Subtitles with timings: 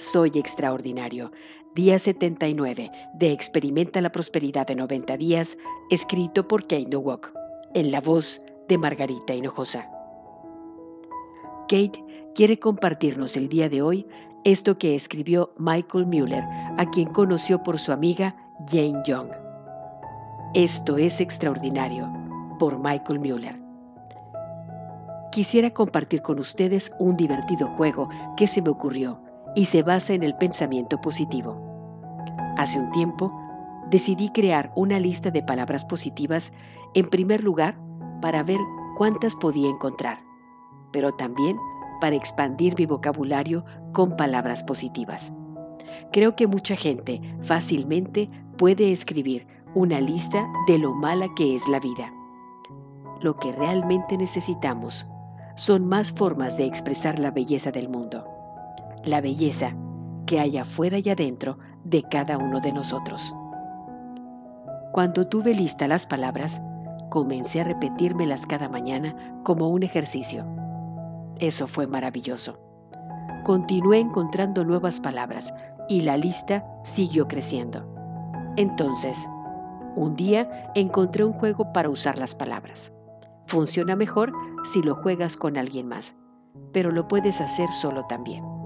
[0.00, 1.30] Soy extraordinario.
[1.74, 5.58] Día 79 de Experimenta la Prosperidad de 90 días,
[5.90, 7.30] escrito por Kate Nowak,
[7.74, 9.90] en la voz de Margarita Hinojosa.
[11.68, 12.02] Kate
[12.34, 14.06] quiere compartirnos el día de hoy
[14.44, 16.44] esto que escribió Michael Mueller,
[16.78, 18.34] a quien conoció por su amiga
[18.70, 19.28] Jane Young.
[20.54, 22.10] Esto es extraordinario,
[22.58, 23.60] por Michael Mueller.
[25.30, 28.08] Quisiera compartir con ustedes un divertido juego
[28.38, 29.20] que se me ocurrió
[29.54, 31.56] y se basa en el pensamiento positivo.
[32.56, 33.32] Hace un tiempo,
[33.90, 36.52] decidí crear una lista de palabras positivas
[36.94, 37.78] en primer lugar
[38.20, 38.58] para ver
[38.96, 40.22] cuántas podía encontrar,
[40.92, 41.56] pero también
[42.00, 45.32] para expandir mi vocabulario con palabras positivas.
[46.12, 51.80] Creo que mucha gente fácilmente puede escribir una lista de lo mala que es la
[51.80, 52.12] vida.
[53.20, 55.06] Lo que realmente necesitamos
[55.56, 58.29] son más formas de expresar la belleza del mundo
[59.04, 59.74] la belleza
[60.26, 63.34] que hay afuera y adentro de cada uno de nosotros.
[64.92, 66.60] Cuando tuve lista las palabras,
[67.10, 70.44] comencé a repetírmelas cada mañana como un ejercicio.
[71.38, 72.58] Eso fue maravilloso.
[73.44, 75.52] Continué encontrando nuevas palabras
[75.88, 77.84] y la lista siguió creciendo.
[78.56, 79.28] Entonces,
[79.96, 82.92] un día encontré un juego para usar las palabras.
[83.46, 84.32] Funciona mejor
[84.64, 86.14] si lo juegas con alguien más,
[86.72, 88.59] pero lo puedes hacer solo también.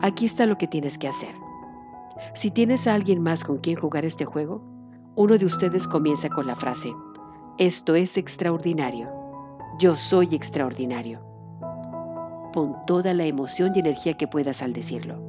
[0.00, 1.34] Aquí está lo que tienes que hacer.
[2.34, 4.62] Si tienes a alguien más con quien jugar este juego,
[5.16, 6.94] uno de ustedes comienza con la frase,
[7.58, 9.10] esto es extraordinario,
[9.80, 11.20] yo soy extraordinario.
[12.52, 15.20] Pon toda la emoción y energía que puedas al decirlo.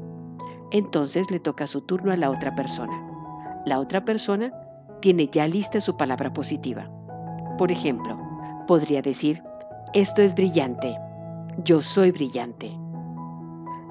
[0.72, 2.94] Entonces le toca su turno a la otra persona.
[3.66, 4.54] La otra persona
[5.02, 6.90] tiene ya lista su palabra positiva.
[7.58, 8.18] Por ejemplo,
[8.68, 9.44] podría decir,
[9.94, 10.96] esto es brillante,
[11.64, 12.79] yo soy brillante.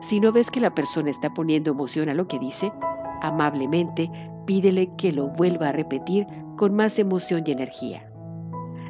[0.00, 2.72] Si no ves que la persona está poniendo emoción a lo que dice,
[3.20, 4.10] amablemente
[4.47, 6.26] pídele que lo vuelva a repetir
[6.56, 8.08] con más emoción y energía.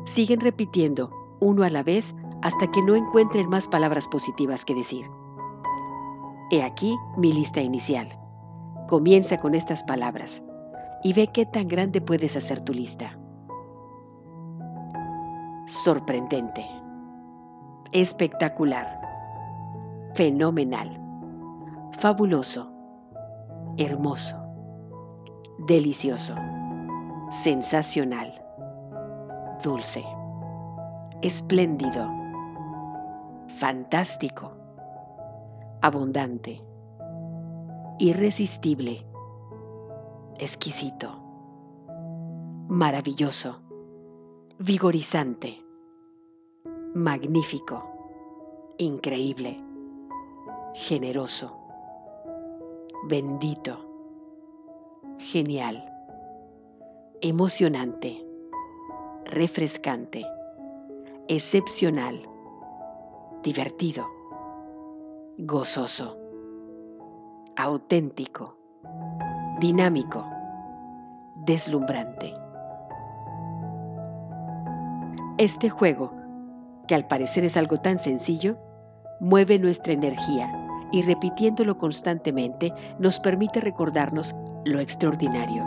[0.04, 1.10] Siguen repitiendo
[1.41, 5.06] uno a la vez hasta que no encuentren más palabras positivas que decir.
[6.50, 8.08] He aquí mi lista inicial.
[8.88, 10.42] Comienza con estas palabras
[11.02, 13.18] y ve qué tan grande puedes hacer tu lista.
[15.66, 16.66] Sorprendente.
[17.92, 19.07] Espectacular
[20.18, 20.90] fenomenal,
[22.00, 22.68] fabuloso,
[23.76, 24.36] hermoso,
[25.68, 26.34] delicioso,
[27.30, 28.28] sensacional,
[29.62, 30.04] dulce,
[31.22, 32.04] espléndido,
[33.60, 34.50] fantástico,
[35.82, 36.60] abundante,
[38.00, 39.06] irresistible,
[40.40, 41.12] exquisito,
[42.66, 43.62] maravilloso,
[44.58, 45.64] vigorizante,
[46.96, 47.84] magnífico,
[48.78, 49.67] increíble
[50.74, 51.56] generoso,
[53.08, 53.78] bendito,
[55.18, 55.84] genial,
[57.20, 58.24] emocionante,
[59.24, 60.24] refrescante,
[61.28, 62.22] excepcional,
[63.42, 64.06] divertido,
[65.38, 66.16] gozoso,
[67.56, 68.56] auténtico,
[69.60, 70.24] dinámico,
[71.44, 72.34] deslumbrante.
[75.38, 76.12] Este juego,
[76.86, 78.58] que al parecer es algo tan sencillo,
[79.20, 80.50] mueve nuestra energía
[80.92, 84.34] y repitiéndolo constantemente nos permite recordarnos
[84.64, 85.64] lo extraordinario,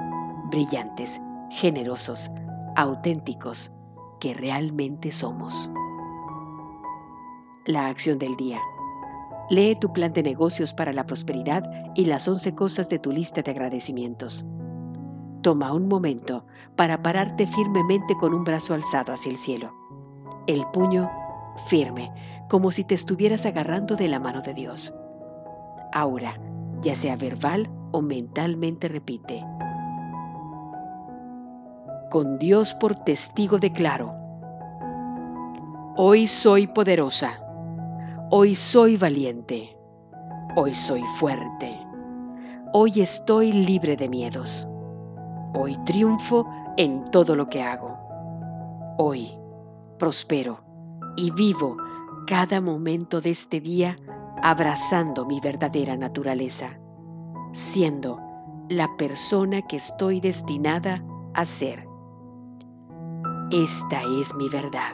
[0.49, 1.19] brillantes,
[1.49, 2.31] generosos,
[2.75, 3.71] auténticos
[4.19, 5.69] que realmente somos.
[7.65, 8.59] La acción del día.
[9.49, 11.63] Lee tu plan de negocios para la prosperidad
[11.95, 14.45] y las 11 cosas de tu lista de agradecimientos.
[15.41, 16.45] Toma un momento
[16.75, 19.73] para pararte firmemente con un brazo alzado hacia el cielo.
[20.47, 21.09] El puño
[21.65, 22.11] firme,
[22.51, 24.93] como si te estuvieras agarrando de la mano de Dios.
[25.93, 26.37] Ahora,
[26.81, 29.41] ya sea verbal o mentalmente repite.
[32.09, 34.13] Con Dios por testigo declaro.
[35.95, 37.41] Hoy soy poderosa.
[38.31, 39.73] Hoy soy valiente.
[40.57, 41.79] Hoy soy fuerte.
[42.73, 44.67] Hoy estoy libre de miedos.
[45.53, 46.45] Hoy triunfo
[46.75, 47.97] en todo lo que hago.
[48.97, 49.39] Hoy
[49.97, 50.59] prospero
[51.15, 51.77] y vivo
[52.27, 53.97] cada momento de este día
[54.41, 56.77] abrazando mi verdadera naturaleza.
[57.53, 58.17] siendo
[58.69, 61.03] la persona que estoy destinada
[61.33, 61.85] a ser.
[63.51, 64.93] Esta es mi verdad.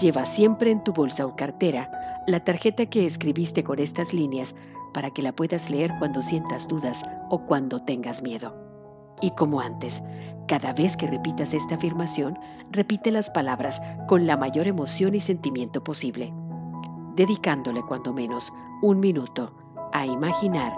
[0.00, 1.90] Lleva siempre en tu bolsa o cartera
[2.28, 4.54] la tarjeta que escribiste con estas líneas
[4.94, 8.65] para que la puedas leer cuando sientas dudas o cuando tengas miedo.
[9.20, 10.02] Y como antes,
[10.46, 12.38] cada vez que repitas esta afirmación,
[12.70, 16.32] repite las palabras con la mayor emoción y sentimiento posible,
[17.16, 18.52] dedicándole cuando menos
[18.82, 19.52] un minuto
[19.92, 20.72] a imaginar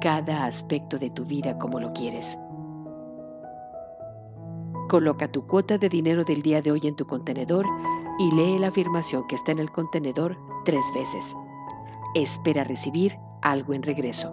[0.00, 2.38] cada aspecto de tu vida como lo quieres.
[4.88, 7.66] Coloca tu cuota de dinero del día de hoy en tu contenedor
[8.18, 11.36] y lee la afirmación que está en el contenedor tres veces.
[12.14, 14.32] Espera recibir algo en regreso.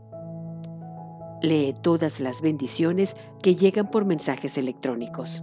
[1.41, 5.41] Lee todas las bendiciones que llegan por mensajes electrónicos.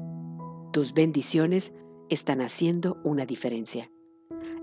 [0.73, 1.73] Tus bendiciones
[2.09, 3.91] están haciendo una diferencia.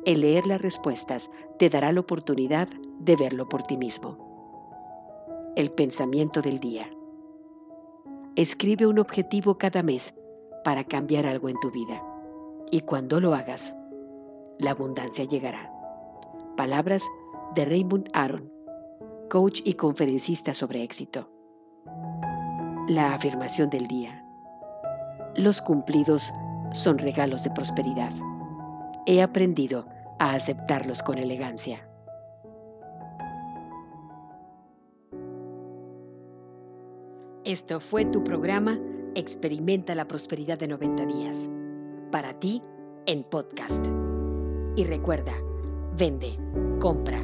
[0.06, 1.30] El leer las respuestas
[1.60, 4.18] te dará la oportunidad de verlo por ti mismo.
[5.58, 6.90] El pensamiento del día.
[8.38, 10.14] Escribe un objetivo cada mes
[10.64, 12.02] para cambiar algo en tu vida.
[12.72, 13.76] Y cuando lo hagas,
[14.58, 15.70] la abundancia llegará.
[16.56, 17.04] Palabras
[17.56, 18.55] de Raymond Aron,
[19.30, 21.30] coach y conferencista sobre éxito.
[22.88, 24.24] La afirmación del día.
[25.36, 26.32] Los cumplidos
[26.74, 28.12] son regalos de prosperidad.
[29.06, 29.88] He aprendido
[30.20, 31.88] a aceptarlos con elegancia.
[37.44, 38.80] Esto fue tu programa
[39.14, 41.50] Experimenta la Prosperidad de 90 días.
[42.12, 42.62] Para ti,
[43.06, 43.86] en podcast.
[44.76, 45.34] Y recuerda,
[45.96, 46.38] vende,
[46.80, 47.24] compra,